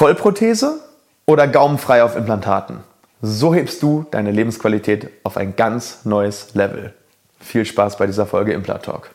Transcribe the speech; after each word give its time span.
Vollprothese 0.00 0.80
oder 1.26 1.46
gaumenfrei 1.46 2.02
auf 2.02 2.16
Implantaten? 2.16 2.78
So 3.20 3.54
hebst 3.54 3.82
du 3.82 4.06
deine 4.10 4.30
Lebensqualität 4.30 5.10
auf 5.24 5.36
ein 5.36 5.56
ganz 5.56 6.06
neues 6.06 6.54
Level. 6.54 6.94
Viel 7.38 7.66
Spaß 7.66 7.98
bei 7.98 8.06
dieser 8.06 8.24
Folge 8.24 8.54
Implant 8.54 8.86
Talk. 8.86 9.10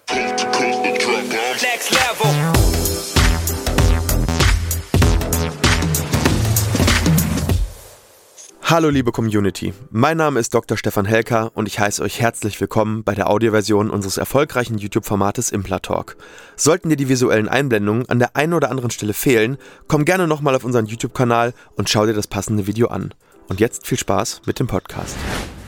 Hallo 8.68 8.89
liebe 8.89 9.11
Community, 9.11 9.75
mein 9.91 10.18
Name 10.18 10.39
ist 10.39 10.55
Dr. 10.55 10.75
Stefan 10.75 11.05
Helker 11.05 11.52
und 11.54 11.68
ich 11.68 11.79
heiße 11.79 12.02
euch 12.02 12.20
herzlich 12.20 12.59
willkommen 12.59 13.04
bei 13.04 13.13
der 13.13 13.30
Audioversion 13.30 13.91
unseres 13.91 14.18
erfolgreichen 14.18 14.80
YouTube-Formates 14.80 15.52
Implatalk. 15.52 16.18
Sollten 16.55 16.89
dir 16.89 16.95
die 16.95 17.07
visuellen 17.07 17.48
Einblendungen 17.48 18.09
an 18.09 18.17
der 18.17 18.36
einen 18.36 18.54
oder 18.54 18.71
anderen 18.71 18.89
Stelle 18.89 19.13
fehlen, 19.13 19.57
komm 19.88 20.04
gerne 20.04 20.25
nochmal 20.25 20.55
auf 20.55 20.63
unseren 20.63 20.88
YouTube-Kanal 20.88 21.54
und 21.75 21.91
schau 21.91 22.07
dir 22.07 22.16
das 22.16 22.25
passende 22.25 22.66
Video 22.66 22.88
an. 22.88 23.13
Und 23.49 23.59
jetzt 23.59 23.85
viel 23.85 23.99
Spaß 23.99 24.41
mit 24.48 24.57
dem 24.57 24.66
Podcast. 24.66 25.16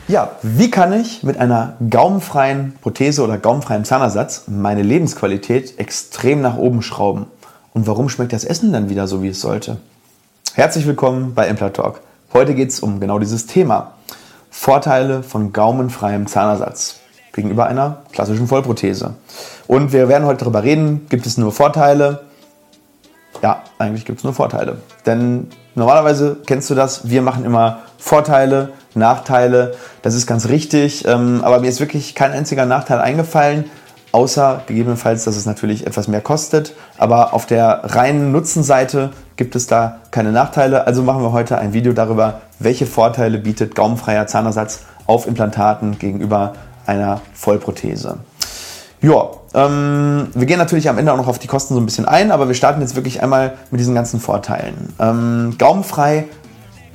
Ja, 0.08 0.32
wie 0.42 0.68
kann 0.68 0.92
ich 0.92 1.22
mit 1.22 1.36
einer 1.36 1.76
gaumenfreien 1.90 2.78
Prothese 2.80 3.22
oder 3.22 3.38
gaumenfreien 3.38 3.84
Zahnersatz 3.84 4.48
meine 4.48 4.82
Lebensqualität 4.82 5.78
extrem 5.78 6.40
nach 6.40 6.56
oben 6.56 6.82
schrauben? 6.82 7.26
Und 7.74 7.86
warum 7.86 8.08
schmeckt 8.08 8.32
das 8.32 8.42
Essen 8.42 8.72
dann 8.72 8.90
wieder 8.90 9.06
so, 9.06 9.22
wie 9.22 9.28
es 9.28 9.40
sollte? 9.40 9.76
Herzlich 10.54 10.84
willkommen 10.84 11.34
bei 11.34 11.46
Implatalk. 11.46 12.00
Heute 12.32 12.54
geht 12.54 12.68
es 12.68 12.80
um 12.80 13.00
genau 13.00 13.18
dieses 13.18 13.46
Thema. 13.46 13.92
Vorteile 14.50 15.22
von 15.22 15.52
gaumenfreiem 15.52 16.26
Zahnersatz 16.26 17.00
gegenüber 17.32 17.66
einer 17.66 18.02
klassischen 18.12 18.46
Vollprothese. 18.46 19.14
Und 19.66 19.92
wir 19.92 20.08
werden 20.08 20.26
heute 20.26 20.40
darüber 20.40 20.62
reden, 20.62 21.06
gibt 21.08 21.26
es 21.26 21.38
nur 21.38 21.52
Vorteile? 21.52 22.26
Ja, 23.42 23.62
eigentlich 23.78 24.04
gibt 24.04 24.18
es 24.18 24.24
nur 24.24 24.34
Vorteile. 24.34 24.78
Denn 25.06 25.48
normalerweise 25.74 26.36
kennst 26.46 26.68
du 26.68 26.74
das, 26.74 27.08
wir 27.08 27.22
machen 27.22 27.46
immer 27.46 27.78
Vorteile, 27.96 28.70
Nachteile. 28.94 29.74
Das 30.02 30.14
ist 30.14 30.26
ganz 30.26 30.48
richtig. 30.48 31.06
Ähm, 31.06 31.40
aber 31.42 31.60
mir 31.60 31.68
ist 31.68 31.80
wirklich 31.80 32.14
kein 32.14 32.32
einziger 32.32 32.66
Nachteil 32.66 32.98
eingefallen, 33.00 33.64
außer 34.12 34.62
gegebenenfalls, 34.66 35.24
dass 35.24 35.36
es 35.36 35.46
natürlich 35.46 35.86
etwas 35.86 36.08
mehr 36.08 36.20
kostet. 36.20 36.74
Aber 36.98 37.32
auf 37.32 37.46
der 37.46 37.80
reinen 37.84 38.32
Nutzenseite 38.32 39.12
gibt 39.38 39.56
es 39.56 39.66
da 39.66 40.00
keine 40.10 40.32
Nachteile. 40.32 40.86
Also 40.86 41.02
machen 41.02 41.22
wir 41.22 41.32
heute 41.32 41.56
ein 41.56 41.72
Video 41.72 41.94
darüber, 41.94 42.42
welche 42.58 42.84
Vorteile 42.84 43.38
bietet 43.38 43.74
gaumenfreier 43.74 44.26
Zahnersatz 44.26 44.80
auf 45.06 45.26
Implantaten 45.26 45.98
gegenüber 45.98 46.52
einer 46.84 47.22
Vollprothese. 47.32 48.18
Ja, 49.00 49.30
ähm, 49.54 50.26
wir 50.34 50.46
gehen 50.46 50.58
natürlich 50.58 50.88
am 50.88 50.98
Ende 50.98 51.12
auch 51.12 51.16
noch 51.16 51.28
auf 51.28 51.38
die 51.38 51.46
Kosten 51.46 51.72
so 51.72 51.80
ein 51.80 51.86
bisschen 51.86 52.04
ein, 52.04 52.32
aber 52.32 52.48
wir 52.48 52.54
starten 52.54 52.80
jetzt 52.80 52.96
wirklich 52.96 53.22
einmal 53.22 53.54
mit 53.70 53.80
diesen 53.80 53.94
ganzen 53.94 54.20
Vorteilen. 54.20 54.92
Ähm, 54.98 55.54
gaumenfrei 55.56 56.24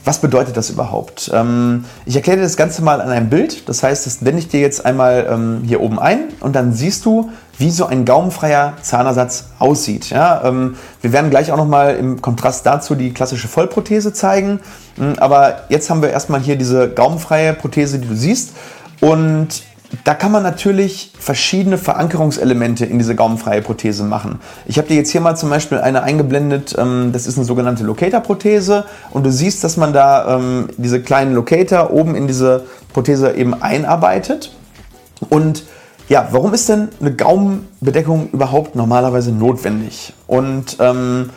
was 0.05 0.19
bedeutet 0.19 0.57
das 0.57 0.69
überhaupt? 0.69 1.31
Ähm, 1.33 1.85
ich 2.05 2.15
erkläre 2.15 2.37
dir 2.37 2.43
das 2.43 2.57
Ganze 2.57 2.81
mal 2.81 2.99
an 2.99 3.09
einem 3.09 3.29
Bild. 3.29 3.69
Das 3.69 3.83
heißt, 3.83 4.05
das 4.05 4.17
blende 4.17 4.39
ich 4.39 4.49
dir 4.49 4.59
jetzt 4.59 4.85
einmal 4.85 5.27
ähm, 5.29 5.61
hier 5.65 5.81
oben 5.81 5.99
ein 5.99 6.25
und 6.41 6.55
dann 6.55 6.73
siehst 6.73 7.05
du, 7.05 7.31
wie 7.57 7.69
so 7.69 7.85
ein 7.85 8.05
gaumenfreier 8.05 8.73
Zahnersatz 8.81 9.45
aussieht. 9.59 10.09
Ja, 10.09 10.43
ähm, 10.43 10.77
wir 11.01 11.13
werden 11.13 11.29
gleich 11.29 11.51
auch 11.51 11.57
nochmal 11.57 11.95
im 11.95 12.21
Kontrast 12.21 12.65
dazu 12.65 12.95
die 12.95 13.13
klassische 13.13 13.47
Vollprothese 13.47 14.13
zeigen. 14.13 14.59
Ähm, 14.99 15.13
aber 15.17 15.63
jetzt 15.69 15.89
haben 15.89 16.01
wir 16.01 16.09
erstmal 16.09 16.41
hier 16.41 16.55
diese 16.55 16.89
gaumenfreie 16.89 17.53
Prothese, 17.53 17.99
die 17.99 18.07
du 18.07 18.15
siehst. 18.15 18.53
Und 19.01 19.63
da 20.03 20.15
kann 20.15 20.31
man 20.31 20.41
natürlich 20.41 21.11
verschiedene 21.19 21.77
Verankerungselemente 21.77 22.85
in 22.85 22.97
diese 22.97 23.15
gaumenfreie 23.15 23.61
Prothese 23.61 24.03
machen. 24.03 24.39
Ich 24.65 24.77
habe 24.77 24.87
dir 24.87 24.95
jetzt 24.95 25.11
hier 25.11 25.21
mal 25.21 25.35
zum 25.35 25.49
Beispiel 25.49 25.77
eine 25.77 26.01
eingeblendet, 26.01 26.75
ähm, 26.77 27.11
das 27.13 27.27
ist 27.27 27.37
eine 27.37 27.45
sogenannte 27.45 27.83
Locator-Prothese 27.83 28.85
und 29.11 29.23
du 29.23 29.31
siehst, 29.31 29.63
dass 29.63 29.77
man 29.77 29.93
da 29.93 30.37
ähm, 30.37 30.69
diese 30.77 31.01
kleinen 31.01 31.33
Locator 31.35 31.91
oben 31.91 32.15
in 32.15 32.25
diese 32.27 32.65
Prothese 32.91 33.33
eben 33.33 33.61
einarbeitet. 33.61 34.55
Und 35.29 35.63
ja, 36.09 36.27
warum 36.31 36.53
ist 36.53 36.69
denn 36.69 36.89
eine 36.99 37.15
Gaumenbedeckung 37.15 38.29
überhaupt 38.31 38.75
normalerweise 38.75 39.31
notwendig? 39.31 40.13
Und 40.27 40.77
ähm, 40.79 41.29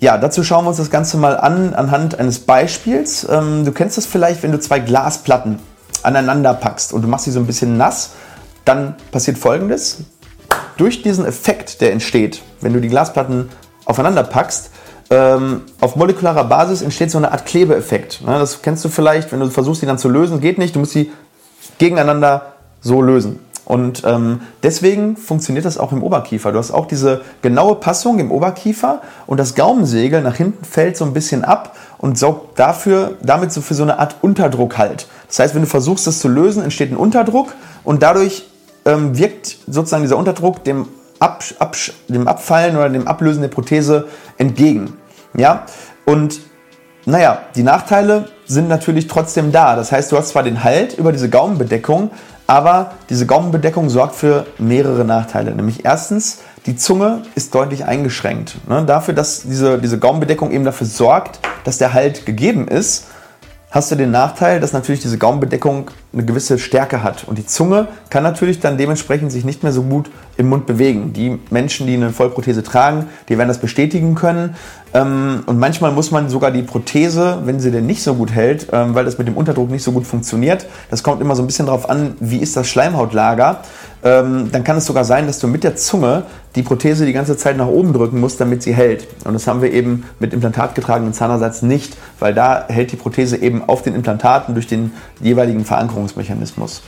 ja, 0.00 0.18
dazu 0.18 0.44
schauen 0.44 0.64
wir 0.64 0.68
uns 0.68 0.78
das 0.78 0.90
Ganze 0.90 1.16
mal 1.16 1.36
an 1.36 1.74
anhand 1.74 2.18
eines 2.18 2.40
Beispiels. 2.40 3.26
Ähm, 3.28 3.64
du 3.64 3.72
kennst 3.72 3.96
das 3.96 4.06
vielleicht, 4.06 4.42
wenn 4.42 4.52
du 4.52 4.60
zwei 4.60 4.80
Glasplatten 4.80 5.58
aneinander 6.02 6.54
packst 6.54 6.92
und 6.92 7.02
du 7.02 7.08
machst 7.08 7.24
sie 7.24 7.32
so 7.32 7.40
ein 7.40 7.46
bisschen 7.46 7.76
nass, 7.76 8.10
dann 8.64 8.94
passiert 9.10 9.38
folgendes. 9.38 9.98
Durch 10.76 11.02
diesen 11.02 11.24
Effekt, 11.24 11.80
der 11.80 11.92
entsteht, 11.92 12.42
wenn 12.60 12.72
du 12.72 12.80
die 12.80 12.88
Glasplatten 12.88 13.48
aufeinander 13.84 14.22
packst, 14.22 14.70
ähm, 15.10 15.62
auf 15.80 15.96
molekularer 15.96 16.44
Basis 16.44 16.82
entsteht 16.82 17.10
so 17.10 17.18
eine 17.18 17.32
Art 17.32 17.46
Klebeeffekt. 17.46 18.20
Ne, 18.24 18.38
das 18.38 18.62
kennst 18.62 18.84
du 18.84 18.88
vielleicht, 18.88 19.32
wenn 19.32 19.40
du 19.40 19.48
versuchst, 19.48 19.82
die 19.82 19.86
dann 19.86 19.98
zu 19.98 20.08
lösen, 20.08 20.40
geht 20.40 20.58
nicht, 20.58 20.74
du 20.74 20.80
musst 20.80 20.92
sie 20.92 21.10
gegeneinander 21.78 22.52
so 22.80 23.02
lösen. 23.02 23.40
Und 23.68 24.02
ähm, 24.06 24.40
deswegen 24.62 25.18
funktioniert 25.18 25.66
das 25.66 25.76
auch 25.76 25.92
im 25.92 26.02
Oberkiefer. 26.02 26.52
Du 26.52 26.58
hast 26.58 26.70
auch 26.70 26.86
diese 26.86 27.20
genaue 27.42 27.74
Passung 27.74 28.18
im 28.18 28.32
Oberkiefer 28.32 29.02
und 29.26 29.38
das 29.38 29.54
Gaumensegel 29.54 30.22
nach 30.22 30.36
hinten 30.36 30.64
fällt 30.64 30.96
so 30.96 31.04
ein 31.04 31.12
bisschen 31.12 31.44
ab 31.44 31.76
und 31.98 32.16
sorgt 32.16 32.58
dafür, 32.58 33.18
damit 33.20 33.52
so 33.52 33.60
für 33.60 33.74
so 33.74 33.82
eine 33.82 33.98
Art 33.98 34.16
Unterdruck 34.22 34.78
halt. 34.78 35.06
Das 35.26 35.38
heißt, 35.40 35.54
wenn 35.54 35.60
du 35.60 35.68
versuchst, 35.68 36.06
das 36.06 36.18
zu 36.18 36.28
lösen, 36.28 36.62
entsteht 36.62 36.90
ein 36.90 36.96
Unterdruck 36.96 37.54
und 37.84 38.02
dadurch 38.02 38.48
ähm, 38.86 39.18
wirkt 39.18 39.58
sozusagen 39.66 40.02
dieser 40.02 40.16
Unterdruck 40.16 40.64
dem, 40.64 40.88
Ab, 41.18 41.44
Ab, 41.58 41.76
dem 42.08 42.26
Abfallen 42.26 42.74
oder 42.74 42.88
dem 42.88 43.06
Ablösen 43.06 43.42
der 43.42 43.48
Prothese 43.48 44.06
entgegen. 44.38 44.94
Ja? 45.36 45.66
Und 46.06 46.40
naja, 47.04 47.42
die 47.54 47.64
Nachteile 47.64 48.30
sind 48.46 48.68
natürlich 48.68 49.08
trotzdem 49.08 49.52
da. 49.52 49.76
Das 49.76 49.92
heißt, 49.92 50.10
du 50.10 50.16
hast 50.16 50.30
zwar 50.30 50.42
den 50.42 50.64
Halt 50.64 50.96
über 50.96 51.12
diese 51.12 51.28
Gaumenbedeckung, 51.28 52.12
aber 52.48 52.92
diese 53.10 53.26
Gaumenbedeckung 53.26 53.90
sorgt 53.90 54.14
für 54.14 54.46
mehrere 54.58 55.04
Nachteile. 55.04 55.54
Nämlich 55.54 55.84
erstens, 55.84 56.38
die 56.64 56.76
Zunge 56.76 57.22
ist 57.34 57.54
deutlich 57.54 57.84
eingeschränkt. 57.84 58.56
Ne? 58.66 58.84
Dafür, 58.86 59.12
dass 59.12 59.42
diese, 59.42 59.78
diese 59.78 59.98
Gaumenbedeckung 59.98 60.50
eben 60.50 60.64
dafür 60.64 60.86
sorgt, 60.86 61.40
dass 61.64 61.76
der 61.76 61.92
Halt 61.92 62.24
gegeben 62.24 62.66
ist, 62.66 63.04
hast 63.70 63.90
du 63.90 63.96
den 63.96 64.10
Nachteil, 64.10 64.60
dass 64.60 64.72
natürlich 64.72 65.00
diese 65.00 65.18
Gaumenbedeckung 65.18 65.90
eine 66.12 66.24
gewisse 66.24 66.58
Stärke 66.58 67.02
hat. 67.02 67.24
Und 67.24 67.36
die 67.36 67.44
Zunge 67.44 67.88
kann 68.08 68.22
natürlich 68.22 68.60
dann 68.60 68.78
dementsprechend 68.78 69.30
sich 69.30 69.44
nicht 69.44 69.62
mehr 69.62 69.72
so 69.72 69.82
gut 69.82 70.10
im 70.38 70.48
Mund 70.48 70.66
bewegen. 70.66 71.12
Die 71.12 71.38
Menschen, 71.50 71.86
die 71.86 71.94
eine 71.94 72.10
Vollprothese 72.10 72.62
tragen, 72.62 73.06
die 73.28 73.36
werden 73.36 73.48
das 73.48 73.58
bestätigen 73.58 74.14
können. 74.14 74.56
Ähm, 74.94 75.42
und 75.44 75.58
manchmal 75.58 75.92
muss 75.92 76.10
man 76.10 76.30
sogar 76.30 76.50
die 76.50 76.62
Prothese, 76.62 77.40
wenn 77.44 77.60
sie 77.60 77.70
denn 77.70 77.84
nicht 77.84 78.02
so 78.02 78.14
gut 78.14 78.32
hält, 78.32 78.68
ähm, 78.72 78.94
weil 78.94 79.04
das 79.04 79.18
mit 79.18 79.28
dem 79.28 79.36
Unterdruck 79.36 79.70
nicht 79.70 79.82
so 79.82 79.92
gut 79.92 80.06
funktioniert, 80.06 80.66
das 80.90 81.02
kommt 81.02 81.20
immer 81.20 81.36
so 81.36 81.42
ein 81.42 81.46
bisschen 81.46 81.66
darauf 81.66 81.90
an, 81.90 82.16
wie 82.20 82.38
ist 82.38 82.56
das 82.56 82.68
Schleimhautlager, 82.68 83.60
ähm, 84.08 84.48
dann 84.50 84.64
kann 84.64 84.78
es 84.78 84.86
sogar 84.86 85.04
sein, 85.04 85.26
dass 85.26 85.38
du 85.38 85.48
mit 85.48 85.64
der 85.64 85.76
Zunge 85.76 86.22
die 86.54 86.62
Prothese 86.62 87.04
die 87.04 87.12
ganze 87.12 87.36
Zeit 87.36 87.58
nach 87.58 87.66
oben 87.66 87.92
drücken 87.92 88.20
musst, 88.20 88.40
damit 88.40 88.62
sie 88.62 88.72
hält. 88.72 89.06
Und 89.24 89.34
das 89.34 89.46
haben 89.46 89.60
wir 89.60 89.70
eben 89.70 90.04
mit 90.18 90.32
implantatgetragenen 90.32 91.12
Zahnersatz 91.12 91.60
nicht, 91.60 91.94
weil 92.18 92.32
da 92.32 92.64
hält 92.68 92.90
die 92.90 92.96
Prothese 92.96 93.36
eben 93.36 93.68
auf 93.68 93.82
den 93.82 93.94
Implantaten 93.94 94.54
durch 94.54 94.66
den 94.66 94.92
jeweiligen 95.20 95.66
Verankerungsmechanismus. 95.66 96.82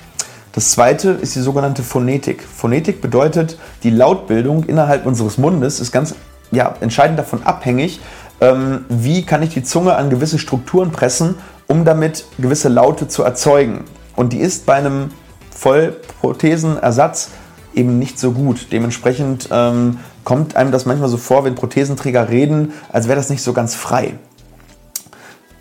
Das 0.53 0.71
zweite 0.71 1.11
ist 1.11 1.37
die 1.37 1.41
sogenannte 1.41 1.83
Phonetik. 1.83 2.43
Phonetik 2.43 3.03
bedeutet, 3.03 3.59
die 3.83 3.91
Lautbildung 3.91 4.65
innerhalb 4.65 5.05
unseres 5.05 5.37
Mundes 5.37 5.79
ist 5.79 5.93
ganz 5.93 6.15
ja, 6.51 6.75
entscheidend 6.81 7.19
davon 7.19 7.43
abhängig, 7.43 8.01
ähm, 8.41 8.87
wie 8.89 9.27
kann 9.27 9.43
ich 9.43 9.51
die 9.51 9.63
Zunge 9.63 9.95
an 9.95 10.09
gewisse 10.09 10.39
Strukturen 10.39 10.91
pressen, 10.91 11.35
um 11.67 11.85
damit 11.85 12.25
gewisse 12.39 12.71
Laute 12.71 13.09
zu 13.09 13.23
erzeugen. 13.23 13.85
Und 14.17 14.33
die 14.33 14.39
ist 14.39 14.65
bei 14.65 14.75
einem 14.75 15.11
Vollprothesenersatz 15.61 17.29
eben 17.75 17.99
nicht 17.99 18.19
so 18.19 18.33
gut. 18.33 18.69
Dementsprechend 18.73 19.49
ähm, 19.53 19.99
kommt 20.25 20.57
einem 20.57 20.73
das 20.73 20.87
manchmal 20.87 21.11
so 21.11 21.19
vor, 21.19 21.45
wenn 21.45 21.55
Prothesenträger 21.55 22.31
reden, 22.31 22.73
als 22.91 23.09
wäre 23.09 23.17
das 23.17 23.29
nicht 23.29 23.43
so 23.43 23.53
ganz 23.53 23.75
frei. 23.75 24.15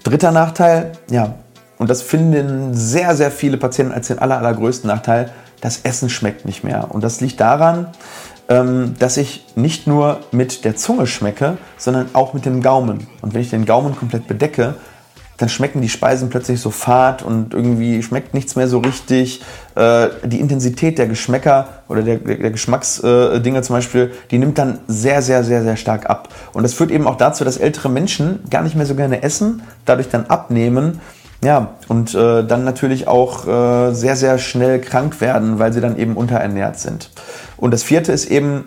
Dritter 0.04 0.32
Nachteil, 0.32 0.94
ja, 1.10 1.36
und 1.78 1.90
das 1.90 2.02
finden 2.02 2.74
sehr, 2.74 3.14
sehr 3.16 3.30
viele 3.30 3.58
Patienten 3.58 3.94
als 3.94 4.08
den 4.08 4.20
aller, 4.20 4.38
allergrößten 4.38 4.88
Nachteil, 4.88 5.32
das 5.60 5.82
Essen 5.84 6.10
schmeckt 6.10 6.46
nicht 6.46 6.64
mehr. 6.64 6.88
Und 6.90 7.04
das 7.04 7.20
liegt 7.20 7.42
daran, 7.42 7.88
ähm, 8.48 8.96
dass 9.00 9.18
ich 9.18 9.46
nicht 9.56 9.86
nur 9.86 10.22
mit 10.32 10.64
der 10.64 10.78
Zunge 10.78 11.08
schmecke, 11.08 11.58
sondern 11.78 12.10
auch 12.14 12.34
mit 12.34 12.46
dem 12.46 12.62
Gaumen. 12.62 13.08
Und 13.22 13.34
wenn 13.34 13.42
ich 13.42 13.50
den 13.50 13.66
Gaumen 13.66 13.98
komplett 13.98 14.28
bedecke, 14.30 14.76
dann 15.40 15.48
schmecken 15.48 15.82
die 15.82 15.90
Speisen 15.90 16.30
plötzlich 16.30 16.60
so 16.60 16.70
fad 16.70 17.24
und 17.24 17.54
irgendwie 17.54 18.04
schmeckt 18.04 18.34
nichts 18.34 18.58
mehr 18.58 18.68
so 18.68 18.80
richtig. 18.80 19.42
Äh, 19.76 20.10
die 20.26 20.40
Intensität 20.40 20.98
der 20.98 21.08
Geschmäcker 21.08 21.70
oder 21.88 22.02
der, 22.02 22.18
der 22.18 22.52
Geschmacksdinge 22.52 23.62
zum 23.62 23.76
Beispiel, 23.76 24.12
die 24.32 24.38
nimmt 24.38 24.58
dann 24.58 24.80
sehr, 24.88 25.22
sehr, 25.22 25.46
sehr, 25.46 25.64
sehr 25.64 25.78
stark 25.78 26.10
ab. 26.10 26.28
Und 26.52 26.64
das 26.64 26.74
führt 26.74 26.92
eben 26.92 27.08
auch 27.08 27.16
dazu, 27.16 27.46
dass 27.46 27.58
ältere 27.58 27.90
Menschen 27.90 28.42
gar 28.50 28.62
nicht 28.64 28.76
mehr 28.76 28.86
so 28.86 28.96
gerne 28.96 29.24
essen, 29.24 29.64
dadurch 29.86 30.10
dann 30.10 30.26
abnehmen. 30.26 31.00
Ja, 31.42 31.76
und 31.88 32.14
äh, 32.16 32.44
dann 32.44 32.66
natürlich 32.66 33.08
auch 33.08 33.48
äh, 33.48 33.94
sehr, 33.94 34.18
sehr 34.18 34.40
schnell 34.40 34.82
krank 34.82 35.22
werden, 35.22 35.58
weil 35.58 35.72
sie 35.72 35.80
dann 35.80 35.98
eben 35.98 36.18
unterernährt 36.18 36.78
sind. 36.78 37.12
Und 37.56 37.72
das 37.72 37.82
vierte 37.82 38.12
ist 38.12 38.30
eben, 38.30 38.66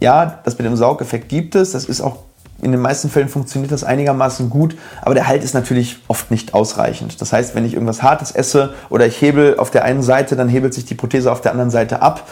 ja, 0.00 0.38
das 0.44 0.56
mit 0.56 0.66
dem 0.66 0.76
Saugeffekt 0.76 1.28
gibt 1.28 1.54
es, 1.54 1.72
das 1.72 1.84
ist 1.84 2.00
auch 2.00 2.27
in 2.60 2.72
den 2.72 2.80
meisten 2.80 3.08
Fällen 3.08 3.28
funktioniert 3.28 3.70
das 3.70 3.84
einigermaßen 3.84 4.50
gut, 4.50 4.76
aber 5.02 5.14
der 5.14 5.28
Halt 5.28 5.44
ist 5.44 5.54
natürlich 5.54 5.98
oft 6.08 6.30
nicht 6.30 6.54
ausreichend. 6.54 7.20
Das 7.20 7.32
heißt, 7.32 7.54
wenn 7.54 7.64
ich 7.64 7.74
irgendwas 7.74 8.02
Hartes 8.02 8.32
esse 8.32 8.74
oder 8.90 9.06
ich 9.06 9.20
hebel 9.20 9.58
auf 9.58 9.70
der 9.70 9.84
einen 9.84 10.02
Seite, 10.02 10.34
dann 10.34 10.48
hebelt 10.48 10.74
sich 10.74 10.84
die 10.84 10.94
Prothese 10.94 11.30
auf 11.30 11.40
der 11.40 11.52
anderen 11.52 11.70
Seite 11.70 12.02
ab. 12.02 12.28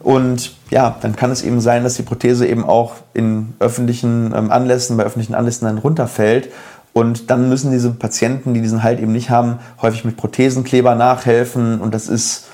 Und 0.00 0.56
ja, 0.70 0.96
dann 1.00 1.16
kann 1.16 1.30
es 1.30 1.42
eben 1.42 1.60
sein, 1.60 1.84
dass 1.84 1.94
die 1.94 2.02
Prothese 2.02 2.46
eben 2.46 2.64
auch 2.64 2.94
in 3.14 3.54
öffentlichen 3.58 4.32
ähm, 4.34 4.50
Anlässen, 4.50 4.96
bei 4.96 5.04
öffentlichen 5.04 5.34
Anlässen 5.34 5.66
dann 5.66 5.78
runterfällt. 5.78 6.50
Und 6.92 7.30
dann 7.30 7.48
müssen 7.48 7.70
diese 7.70 7.90
Patienten, 7.90 8.54
die 8.54 8.60
diesen 8.60 8.82
Halt 8.82 9.00
eben 9.00 9.12
nicht 9.12 9.30
haben, 9.30 9.58
häufig 9.82 10.04
mit 10.04 10.16
Prothesenkleber 10.16 10.94
nachhelfen. 10.94 11.80
Und 11.80 11.94
das 11.94 12.08
ist, 12.08 12.46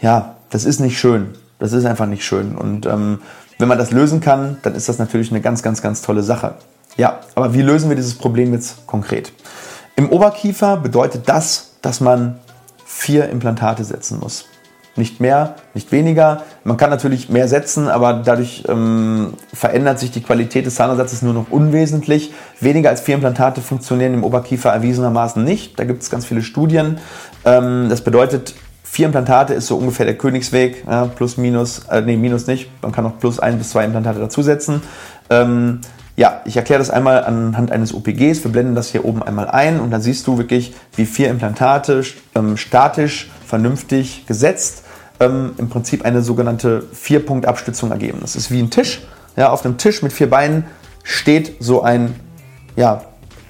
ja, 0.00 0.36
das 0.50 0.64
ist 0.64 0.80
nicht 0.80 0.98
schön. 0.98 1.34
Das 1.58 1.72
ist 1.72 1.84
einfach 1.84 2.06
nicht 2.06 2.24
schön. 2.24 2.56
Und 2.56 2.86
ähm, 2.86 3.20
wenn 3.62 3.68
man 3.68 3.78
das 3.78 3.92
lösen 3.92 4.20
kann, 4.20 4.56
dann 4.62 4.74
ist 4.74 4.88
das 4.88 4.98
natürlich 4.98 5.30
eine 5.30 5.40
ganz, 5.40 5.62
ganz, 5.62 5.80
ganz 5.80 6.02
tolle 6.02 6.24
Sache. 6.24 6.56
Ja, 6.96 7.20
aber 7.36 7.54
wie 7.54 7.62
lösen 7.62 7.88
wir 7.88 7.94
dieses 7.94 8.14
Problem 8.14 8.52
jetzt 8.52 8.88
konkret? 8.88 9.32
Im 9.94 10.10
Oberkiefer 10.10 10.76
bedeutet 10.76 11.28
das, 11.28 11.76
dass 11.80 12.00
man 12.00 12.40
vier 12.84 13.28
Implantate 13.28 13.84
setzen 13.84 14.18
muss. 14.18 14.46
Nicht 14.96 15.20
mehr, 15.20 15.54
nicht 15.74 15.92
weniger. 15.92 16.42
Man 16.64 16.76
kann 16.76 16.90
natürlich 16.90 17.28
mehr 17.28 17.46
setzen, 17.46 17.88
aber 17.88 18.14
dadurch 18.14 18.64
ähm, 18.68 19.34
verändert 19.54 20.00
sich 20.00 20.10
die 20.10 20.22
Qualität 20.22 20.66
des 20.66 20.74
Zahnersatzes 20.74 21.22
nur 21.22 21.32
noch 21.32 21.46
unwesentlich. 21.50 22.34
Weniger 22.58 22.90
als 22.90 23.00
vier 23.00 23.14
Implantate 23.14 23.60
funktionieren 23.60 24.12
im 24.12 24.24
Oberkiefer 24.24 24.70
erwiesenermaßen 24.70 25.42
nicht. 25.44 25.78
Da 25.78 25.84
gibt 25.84 26.02
es 26.02 26.10
ganz 26.10 26.26
viele 26.26 26.42
Studien. 26.42 26.98
Ähm, 27.44 27.86
das 27.88 28.02
bedeutet, 28.02 28.54
vier 28.82 29.06
Implantate 29.06 29.54
ist 29.54 29.66
so 29.66 29.76
ungefähr 29.76 30.06
der 30.06 30.16
Königsweg. 30.16 30.84
Ja, 30.86 31.06
plus, 31.06 31.36
minus, 31.36 31.80
äh, 31.90 32.00
nee, 32.02 32.16
minus 32.16 32.46
nicht. 32.46 32.70
Man 32.82 32.92
kann 32.92 33.04
noch 33.04 33.18
plus 33.18 33.38
ein 33.38 33.58
bis 33.58 33.70
zwei 33.70 33.84
Implantate 33.84 34.18
dazusetzen. 34.18 34.82
Ähm, 35.30 35.80
ja, 36.16 36.42
ich 36.44 36.56
erkläre 36.56 36.78
das 36.78 36.90
einmal 36.90 37.24
anhand 37.24 37.72
eines 37.72 37.94
OPGs. 37.94 38.44
Wir 38.44 38.52
blenden 38.52 38.74
das 38.74 38.90
hier 38.90 39.04
oben 39.04 39.22
einmal 39.22 39.48
ein 39.48 39.80
und 39.80 39.90
dann 39.90 40.02
siehst 40.02 40.26
du 40.26 40.36
wirklich, 40.36 40.74
wie 40.94 41.06
vier 41.06 41.30
Implantate 41.30 42.02
ähm, 42.34 42.56
statisch, 42.56 43.30
vernünftig 43.46 44.26
gesetzt 44.26 44.84
ähm, 45.20 45.52
im 45.56 45.68
Prinzip 45.68 46.04
eine 46.04 46.20
sogenannte 46.20 46.84
Vier-Punkt-Abstützung 46.92 47.90
ergeben. 47.90 48.18
Das 48.20 48.36
ist 48.36 48.50
wie 48.50 48.60
ein 48.60 48.70
Tisch. 48.70 49.00
Ja, 49.36 49.50
auf 49.50 49.64
einem 49.64 49.78
Tisch 49.78 50.02
mit 50.02 50.12
vier 50.12 50.28
Beinen 50.28 50.64
steht 51.02 51.56
so 51.60 51.82
ein 51.82 52.14
ja, 52.76 53.02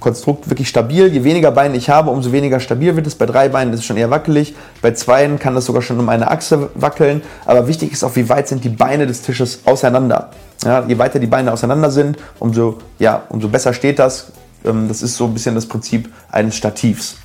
Konstrukt 0.03 0.51
wirklich 0.51 0.69
stabil. 0.69 1.07
Je 1.07 1.25
weniger 1.25 1.51
Beine 1.51 1.77
ich 1.77 1.89
habe, 1.89 2.11
umso 2.11 2.33
weniger 2.33 2.61
stabil 2.61 2.95
wird 2.95 3.07
es. 3.07 3.15
Bei 3.15 3.25
drei 3.25 3.49
Beinen 3.49 3.73
ist 3.73 3.81
es 3.81 3.87
schon 3.87 3.97
eher 3.97 4.11
wackelig. 4.11 4.55
Bei 4.83 4.91
zweien 4.91 5.39
kann 5.39 5.55
das 5.55 5.65
sogar 5.65 5.81
schon 5.81 5.99
um 5.99 6.09
eine 6.11 6.31
Achse 6.31 6.71
wackeln. 6.75 7.23
Aber 7.47 7.69
wichtig 7.69 7.93
ist 7.93 8.05
auch, 8.05 8.15
wie 8.17 8.29
weit 8.29 8.49
sind 8.49 8.65
die 8.65 8.69
Beine 8.69 9.07
des 9.07 9.23
Tisches 9.23 9.61
auseinander. 9.65 10.31
Ja, 10.63 10.85
je 10.87 10.99
weiter 10.99 11.19
die 11.19 11.27
Beine 11.27 11.53
auseinander 11.53 11.91
sind, 11.91 12.19
umso, 12.39 12.79
ja, 12.99 13.23
umso 13.31 13.49
besser 13.49 13.73
steht 13.73 13.99
das. 13.99 14.33
Ähm, 14.65 14.89
das 14.89 15.03
ist 15.03 15.17
so 15.17 15.25
ein 15.25 15.35
bisschen 15.35 15.55
das 15.55 15.67
Prinzip 15.67 16.11
eines 16.31 16.57
Stativs. 16.57 17.17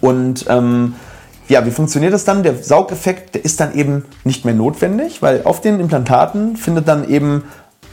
Und 0.00 0.46
ähm, 0.48 0.94
ja, 1.48 1.64
wie 1.64 1.70
funktioniert 1.70 2.12
das 2.12 2.24
dann? 2.24 2.42
Der 2.42 2.56
Saugeffekt, 2.56 3.34
der 3.34 3.44
ist 3.44 3.60
dann 3.60 3.74
eben 3.74 4.04
nicht 4.24 4.44
mehr 4.44 4.54
notwendig, 4.54 5.22
weil 5.22 5.42
auf 5.44 5.60
den 5.60 5.78
Implantaten 5.78 6.56
findet 6.56 6.88
dann 6.88 7.08
eben 7.08 7.44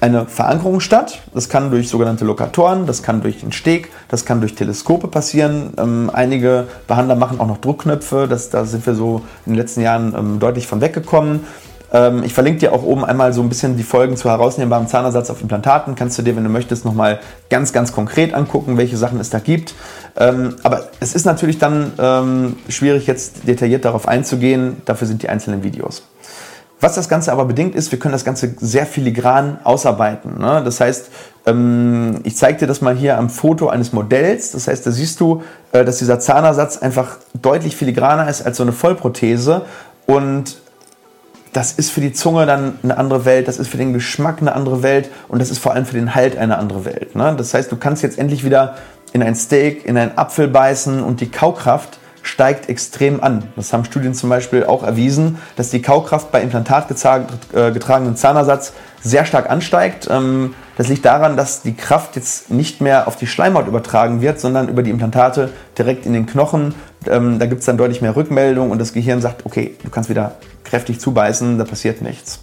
eine 0.04 0.26
Verankerung 0.26 0.82
statt. 0.82 1.22
Das 1.34 1.48
kann 1.48 1.72
durch 1.72 1.88
sogenannte 1.88 2.26
Lokatoren, 2.26 2.86
das 2.86 3.04
kann 3.04 3.22
durch 3.22 3.40
den 3.40 3.54
Steg, 3.54 3.90
das 4.10 4.26
kann 4.26 4.42
durch 4.42 4.54
Teleskope 4.54 5.08
passieren. 5.08 5.74
Ähm, 5.78 6.12
einige 6.14 6.68
Behandler 6.88 7.16
machen 7.16 7.40
auch 7.40 7.48
noch 7.48 7.60
Druckknöpfe, 7.60 8.28
das, 8.30 8.50
da 8.50 8.66
sind 8.66 8.86
wir 8.86 8.96
so 8.96 9.22
in 9.46 9.54
den 9.54 9.58
letzten 9.58 9.80
Jahren 9.80 10.14
ähm, 10.14 10.40
deutlich 10.40 10.68
von 10.68 10.82
weggekommen. 10.82 11.46
Ähm, 11.94 12.22
ich 12.24 12.34
verlinke 12.34 12.60
dir 12.60 12.74
auch 12.74 12.84
oben 12.84 13.06
einmal 13.06 13.32
so 13.32 13.42
ein 13.42 13.48
bisschen 13.48 13.78
die 13.78 13.84
Folgen 13.84 14.18
zu 14.18 14.30
herausnehmbarem 14.30 14.88
Zahnersatz 14.88 15.30
auf 15.30 15.42
Implantaten. 15.42 15.96
Kannst 15.96 16.18
du 16.18 16.22
dir, 16.22 16.36
wenn 16.36 16.44
du 16.44 16.50
möchtest, 16.50 16.84
nochmal 16.84 17.22
ganz, 17.50 17.72
ganz 17.72 17.94
konkret 17.94 18.34
angucken, 18.34 18.78
welche 18.78 18.98
Sachen 18.98 19.22
es 19.22 19.30
da 19.30 19.40
gibt. 19.40 19.74
Ähm, 20.18 20.58
aber 20.64 20.90
es 21.00 21.16
ist 21.16 21.26
natürlich 21.26 21.60
dann 21.60 21.94
ähm, 21.98 22.58
schwierig, 22.68 23.08
jetzt 23.08 23.48
detailliert 23.48 23.86
darauf 23.86 24.06
einzugehen. 24.06 24.82
Dafür 24.84 25.08
sind 25.08 25.24
die 25.24 25.30
einzelnen 25.30 25.64
Videos. 25.64 26.04
Was 26.84 26.96
das 26.96 27.08
Ganze 27.08 27.32
aber 27.32 27.46
bedingt 27.46 27.76
ist, 27.76 27.94
wir 27.94 28.00
können 28.00 28.12
das 28.12 28.26
Ganze 28.26 28.56
sehr 28.60 28.86
filigran 28.86 29.58
ausarbeiten. 29.64 30.38
Ne? 30.38 30.62
Das 30.66 30.82
heißt, 30.82 31.12
ähm, 31.46 32.20
ich 32.26 32.36
zeige 32.36 32.60
dir 32.60 32.68
das 32.68 32.82
mal 32.82 32.94
hier 32.94 33.18
am 33.18 33.30
Foto 33.30 33.70
eines 33.70 33.94
Modells. 33.94 34.52
Das 34.52 34.68
heißt, 34.68 34.86
da 34.86 34.92
siehst 34.92 35.22
du, 35.22 35.44
äh, 35.72 35.86
dass 35.86 36.00
dieser 36.00 36.20
Zahnersatz 36.20 36.80
einfach 36.80 37.20
deutlich 37.42 37.78
filigraner 37.78 38.28
ist 38.28 38.42
als 38.42 38.58
so 38.58 38.64
eine 38.64 38.74
Vollprothese. 38.74 39.62
Und 40.08 40.58
das 41.54 41.72
ist 41.72 41.90
für 41.90 42.02
die 42.02 42.12
Zunge 42.12 42.46
dann 42.46 42.78
eine 42.84 42.98
andere 42.98 43.24
Welt, 43.24 43.48
das 43.48 43.60
ist 43.60 43.70
für 43.70 43.78
den 43.78 43.94
Geschmack 43.94 44.42
eine 44.42 44.54
andere 44.54 44.84
Welt 44.84 45.10
und 45.30 45.40
das 45.40 45.52
ist 45.52 45.60
vor 45.60 45.72
allem 45.72 45.86
für 45.86 45.96
den 45.96 46.16
Halt 46.16 46.38
eine 46.38 46.58
andere 46.58 46.84
Welt. 46.84 47.16
Ne? 47.16 47.34
Das 47.38 47.54
heißt, 47.54 47.72
du 47.72 47.78
kannst 47.78 48.04
jetzt 48.04 48.20
endlich 48.20 48.44
wieder 48.44 48.76
in 49.14 49.24
ein 49.24 49.36
Steak, 49.36 49.86
in 49.86 49.98
einen 49.98 50.18
Apfel 50.18 50.50
beißen 50.50 51.02
und 51.02 51.22
die 51.22 51.32
Kaukraft 51.32 52.00
steigt 52.24 52.70
extrem 52.70 53.22
an. 53.22 53.44
Das 53.56 53.72
haben 53.72 53.86
Studien 53.86 54.16
zum 54.16 54.30
Beispiel 54.30 54.66
auch 54.66 54.82
erwiesen, 54.82 55.38
dass 55.56 55.70
die 55.70 55.82
Kaukraft 55.82 56.32
bei 56.32 56.42
implantatgetragenen 56.42 58.14
äh, 58.14 58.16
Zahnersatz 58.16 58.74
sehr 59.02 59.26
stark 59.26 59.50
ansteigt. 59.50 60.08
Ähm, 60.10 60.56
das 60.78 60.88
liegt 60.88 61.06
daran, 61.06 61.38
dass 61.38 61.62
die 61.62 61.76
Kraft 61.76 62.16
jetzt 62.16 62.50
nicht 62.50 62.82
mehr 62.82 63.08
auf 63.08 63.18
die 63.18 63.28
Schleimhaut 63.28 63.68
übertragen 63.68 64.22
wird, 64.22 64.40
sondern 64.40 64.70
über 64.70 64.82
die 64.82 64.90
Implantate 64.90 65.52
direkt 65.78 66.06
in 66.06 66.14
den 66.14 66.26
Knochen. 66.26 66.74
Ähm, 67.06 67.38
da 67.38 67.46
gibt 67.46 67.60
es 67.60 67.66
dann 67.66 67.78
deutlich 67.78 68.02
mehr 68.02 68.16
Rückmeldung 68.16 68.72
und 68.72 68.80
das 68.80 68.94
Gehirn 68.94 69.22
sagt, 69.22 69.46
okay, 69.46 69.76
du 69.84 69.90
kannst 69.90 70.10
wieder 70.10 70.36
kräftig 70.64 71.00
zubeißen, 71.00 71.58
da 71.58 71.66
passiert 71.66 72.02
nichts. 72.02 72.40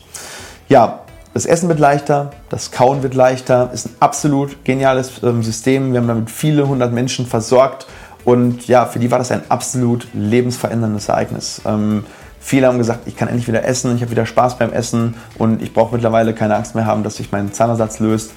Ja, 0.69 1.01
das 1.33 1.47
Essen 1.47 1.69
wird 1.69 1.79
leichter, 1.79 2.33
das 2.49 2.73
Kauen 2.73 3.03
wird 3.05 3.15
leichter, 3.15 3.71
ist 3.73 3.87
ein 3.87 3.95
absolut 4.01 4.65
geniales 4.65 5.23
ähm, 5.23 5.43
System. 5.43 5.93
Wir 5.93 6.01
haben 6.01 6.09
damit 6.09 6.31
viele 6.31 6.67
hundert 6.67 6.93
Menschen 6.93 7.25
versorgt 7.25 7.87
und 8.25 8.67
ja, 8.69 8.87
für 8.87 8.99
die 8.99 9.11
war 9.11 9.19
das 9.19 9.31
ein 9.31 9.43
absolut 9.49 10.09
lebensveränderndes 10.13 11.09
Ereignis. 11.09 11.63
Ähm, 11.65 12.05
viele 12.39 12.67
haben 12.67 12.79
gesagt, 12.79 13.07
ich 13.07 13.17
kann 13.17 13.29
endlich 13.29 13.49
wieder 13.49 13.65
essen, 13.65 13.95
ich 13.95 14.03
habe 14.03 14.11
wieder 14.11 14.27
Spaß 14.27 14.59
beim 14.59 14.73
Essen 14.73 15.15
und 15.39 15.63
ich 15.63 15.73
brauche 15.73 15.95
mittlerweile 15.95 16.35
keine 16.35 16.57
Angst 16.57 16.75
mehr 16.75 16.87
haben, 16.87 17.03
dass 17.03 17.17
sich 17.17 17.33
mein 17.33 17.53
Zahnersatz 17.53 17.99
löst. 17.99 18.33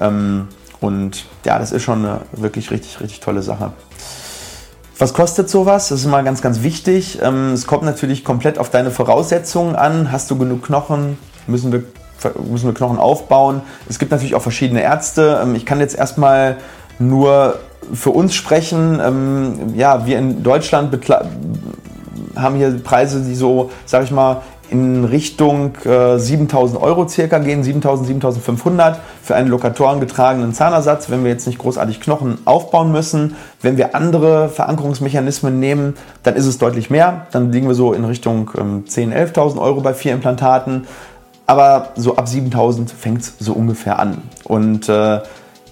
Ähm, 0.00 0.48
und 0.80 1.26
ja, 1.44 1.58
das 1.58 1.72
ist 1.72 1.82
schon 1.82 2.04
eine 2.04 2.20
wirklich 2.32 2.70
richtig, 2.70 3.00
richtig 3.00 3.20
tolle 3.20 3.42
Sache. 3.42 3.72
Was 4.98 5.14
kostet 5.14 5.48
sowas? 5.48 5.88
Das 5.88 6.00
ist 6.00 6.06
immer 6.06 6.22
ganz, 6.24 6.42
ganz 6.42 6.62
wichtig. 6.62 7.20
Ähm, 7.22 7.52
es 7.52 7.66
kommt 7.66 7.84
natürlich 7.84 8.24
komplett 8.24 8.58
auf 8.58 8.70
deine 8.70 8.90
Voraussetzungen 8.90 9.76
an. 9.76 10.10
Hast 10.10 10.30
du 10.30 10.36
genug 10.36 10.64
Knochen? 10.64 11.18
Müssen 11.46 11.70
wir, 11.70 11.84
müssen 12.48 12.66
wir 12.66 12.74
Knochen 12.74 12.98
aufbauen? 12.98 13.62
Es 13.88 14.00
gibt 14.00 14.10
natürlich 14.10 14.34
auch 14.34 14.42
verschiedene 14.42 14.82
Ärzte. 14.82 15.40
Ähm, 15.40 15.54
ich 15.54 15.64
kann 15.64 15.78
jetzt 15.78 15.96
erstmal 15.96 16.56
nur 16.98 17.60
für 17.92 18.10
uns 18.10 18.34
sprechen. 18.34 19.00
Ähm, 19.04 19.74
ja, 19.74 20.06
wir 20.06 20.18
in 20.18 20.42
Deutschland 20.42 20.96
haben 22.36 22.56
hier 22.56 22.70
Preise, 22.82 23.22
die 23.22 23.34
so, 23.34 23.70
sag 23.86 24.04
ich 24.04 24.10
mal, 24.10 24.42
in 24.70 25.04
Richtung 25.04 25.76
äh, 25.84 26.18
7000 26.18 26.80
Euro 26.82 27.08
circa 27.08 27.38
gehen, 27.38 27.62
7000, 27.62 28.06
7500 28.08 29.00
für 29.22 29.34
einen 29.34 29.48
lokatorengetragenen 29.48 30.52
Zahnersatz, 30.52 31.08
wenn 31.10 31.24
wir 31.24 31.30
jetzt 31.30 31.46
nicht 31.46 31.58
großartig 31.58 32.00
Knochen 32.00 32.38
aufbauen 32.44 32.92
müssen. 32.92 33.36
Wenn 33.62 33.76
wir 33.78 33.94
andere 33.94 34.48
Verankerungsmechanismen 34.48 35.58
nehmen, 35.58 35.94
dann 36.22 36.36
ist 36.36 36.46
es 36.46 36.58
deutlich 36.58 36.90
mehr. 36.90 37.26
Dann 37.30 37.50
liegen 37.50 37.66
wir 37.66 37.74
so 37.74 37.92
in 37.94 38.04
Richtung 38.04 38.50
ähm, 38.58 38.84
10.000, 38.86 39.34
11.000 39.34 39.58
Euro 39.58 39.80
bei 39.80 39.94
vier 39.94 40.12
Implantaten. 40.12 40.86
Aber 41.46 41.90
so 41.96 42.16
ab 42.16 42.28
7000 42.28 42.90
fängt 42.90 43.22
es 43.22 43.34
so 43.38 43.54
ungefähr 43.54 43.98
an. 43.98 44.18
Und 44.44 44.88
äh, 44.90 45.20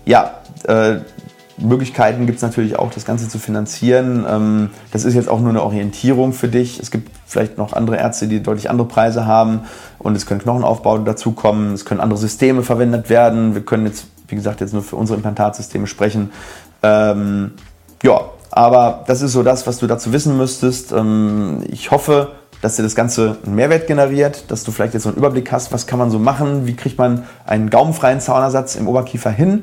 ja, 0.06 0.30
äh, 0.66 1.00
Möglichkeiten 1.58 2.26
gibt 2.26 2.36
es 2.36 2.42
natürlich 2.42 2.78
auch, 2.78 2.90
das 2.90 3.04
Ganze 3.04 3.28
zu 3.28 3.38
finanzieren. 3.38 4.26
Ähm, 4.28 4.70
das 4.92 5.04
ist 5.04 5.14
jetzt 5.14 5.28
auch 5.28 5.40
nur 5.40 5.50
eine 5.50 5.62
Orientierung 5.62 6.32
für 6.32 6.48
dich. 6.48 6.78
Es 6.78 6.90
gibt 6.90 7.10
vielleicht 7.26 7.56
noch 7.56 7.72
andere 7.72 7.96
Ärzte, 7.96 8.28
die 8.28 8.42
deutlich 8.42 8.68
andere 8.68 8.86
Preise 8.86 9.26
haben 9.26 9.60
und 9.98 10.16
es 10.16 10.26
können 10.26 10.40
Knochenaufbau 10.40 10.98
dazukommen, 10.98 11.72
es 11.72 11.84
können 11.84 12.00
andere 12.00 12.18
Systeme 12.18 12.62
verwendet 12.62 13.08
werden. 13.08 13.54
Wir 13.54 13.62
können 13.62 13.86
jetzt, 13.86 14.06
wie 14.28 14.34
gesagt, 14.34 14.60
jetzt 14.60 14.74
nur 14.74 14.82
für 14.82 14.96
unsere 14.96 15.16
Implantatsysteme 15.16 15.86
sprechen. 15.86 16.30
Ähm, 16.82 17.52
ja, 18.02 18.20
aber 18.50 19.04
das 19.06 19.22
ist 19.22 19.32
so 19.32 19.42
das, 19.42 19.66
was 19.66 19.78
du 19.78 19.86
dazu 19.86 20.12
wissen 20.12 20.36
müsstest. 20.36 20.92
Ähm, 20.92 21.64
ich 21.68 21.90
hoffe, 21.90 22.32
dass 22.60 22.76
dir 22.76 22.82
das 22.82 22.94
Ganze 22.94 23.38
einen 23.44 23.54
Mehrwert 23.54 23.86
generiert, 23.86 24.50
dass 24.50 24.64
du 24.64 24.72
vielleicht 24.72 24.94
jetzt 24.94 25.04
so 25.04 25.08
einen 25.08 25.18
Überblick 25.18 25.52
hast, 25.52 25.72
was 25.72 25.86
kann 25.86 25.98
man 25.98 26.10
so 26.10 26.18
machen, 26.18 26.66
wie 26.66 26.74
kriegt 26.74 26.98
man 26.98 27.24
einen 27.46 27.70
gaumenfreien 27.70 28.20
Zaunersatz 28.20 28.76
im 28.76 28.88
Oberkiefer 28.88 29.30
hin 29.30 29.62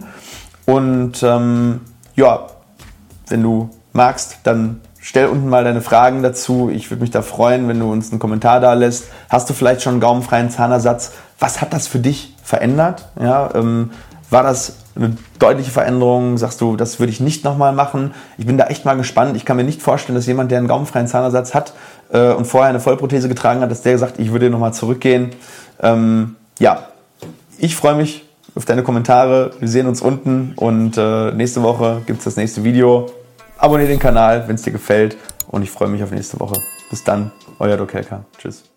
und 0.66 1.24
ähm, 1.24 1.82
ja, 2.16 2.48
wenn 3.28 3.44
du 3.44 3.70
magst, 3.92 4.38
dann 4.44 4.82
stell 5.00 5.28
unten 5.28 5.50
mal 5.50 5.64
deine 5.64 5.82
Fragen 5.82 6.24
dazu. 6.24 6.70
Ich 6.74 6.90
würde 6.90 7.02
mich 7.02 7.12
da 7.12 7.22
freuen, 7.22 7.68
wenn 7.68 7.80
du 7.80 7.92
uns 7.92 8.12
einen 8.12 8.20
Kommentar 8.20 8.60
da 8.60 8.74
lässt. 8.74 9.06
Hast 9.30 9.50
du 9.50 9.54
vielleicht 9.54 9.82
schon 9.82 9.94
einen 9.94 10.02
gaumenfreien 10.02 10.50
Zahnersatz? 10.50 11.12
Was 11.40 11.62
hat 11.62 11.74
das 11.74 11.88
für 11.88 12.00
dich 12.00 12.36
verändert? 12.44 13.10
Ja, 13.20 13.50
ähm, 13.54 13.92
war 14.30 14.44
das 14.44 14.78
eine 14.96 15.18
deutliche 15.40 15.72
Veränderung? 15.72 16.38
Sagst 16.38 16.62
du, 16.62 16.76
das 16.76 17.00
würde 17.00 17.12
ich 17.12 17.20
nicht 17.20 17.44
nochmal 17.44 17.74
machen? 17.74 18.14
Ich 18.38 18.46
bin 18.46 18.58
da 18.58 18.68
echt 18.68 18.86
mal 18.86 18.96
gespannt. 18.96 19.36
Ich 19.36 19.46
kann 19.46 19.58
mir 19.58 19.64
nicht 19.64 19.82
vorstellen, 19.82 20.16
dass 20.16 20.26
jemand, 20.26 20.52
der 20.52 20.60
einen 20.60 20.68
gaumenfreien 20.68 21.08
Zahnersatz 21.08 21.54
hat 21.54 21.74
äh, 22.12 22.32
und 22.32 22.46
vorher 22.46 22.70
eine 22.70 22.80
Vollprothese 22.80 23.28
getragen 23.28 23.62
hat, 23.62 23.70
dass 23.70 23.82
der 23.82 23.98
sagt, 23.98 24.20
ich 24.20 24.32
würde 24.32 24.50
nochmal 24.50 24.74
zurückgehen. 24.74 25.32
Ähm, 25.82 26.36
ja, 26.60 26.88
ich 27.58 27.76
freue 27.76 27.96
mich 27.96 28.26
auf 28.56 28.66
deine 28.66 28.84
Kommentare. 28.84 29.52
Wir 29.60 29.68
sehen 29.68 29.88
uns 29.88 30.02
unten 30.02 30.54
und 30.56 30.98
äh, 30.98 31.32
nächste 31.32 31.64
Woche 31.64 32.02
gibt 32.06 32.20
es 32.20 32.26
das 32.26 32.36
nächste 32.36 32.64
Video. 32.64 33.12
Abonnier 33.58 33.88
den 33.88 34.00
Kanal, 34.00 34.48
wenn 34.48 34.56
es 34.56 34.62
dir 34.62 34.72
gefällt 34.72 35.18
und 35.48 35.64
ich 35.64 35.72
freue 35.72 35.90
mich 35.90 36.04
auf 36.04 36.12
nächste 36.12 36.40
Woche. 36.40 36.62
Bis 36.90 37.04
dann, 37.04 37.32
euer 37.60 37.78
Dokelka. 37.78 38.26
Tschüss. 38.38 38.73